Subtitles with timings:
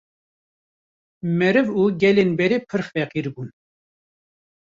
[1.37, 3.49] Meriv û gelên berê pir feqîr bûn